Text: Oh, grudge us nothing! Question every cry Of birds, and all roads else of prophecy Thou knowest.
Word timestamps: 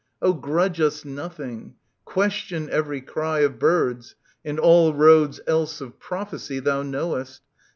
Oh, 0.19 0.33
grudge 0.33 0.81
us 0.81 1.05
nothing! 1.05 1.75
Question 2.05 2.71
every 2.71 3.01
cry 3.01 3.41
Of 3.41 3.59
birds, 3.59 4.15
and 4.43 4.57
all 4.59 4.95
roads 4.95 5.39
else 5.45 5.79
of 5.79 5.99
prophecy 5.99 6.57
Thou 6.59 6.81
knowest. 6.81 7.43